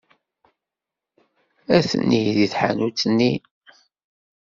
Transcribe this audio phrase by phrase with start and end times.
[1.77, 3.31] Atni deg tḥanut-nni.